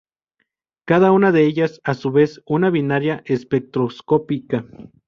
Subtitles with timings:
[0.87, 4.65] Cada una de ellas es, a su vez, una binaria espectroscópica.